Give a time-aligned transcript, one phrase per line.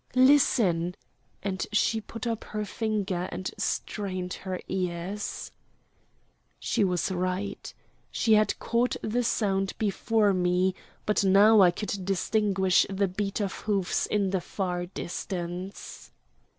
[0.15, 0.95] "Listen!"
[1.43, 5.51] and she put up her finger and strained her ears.
[6.59, 7.71] She was right.
[8.09, 10.73] She had caught the sound before me;
[11.05, 16.09] but now I could distinguish the beat of hoofs in the far distance.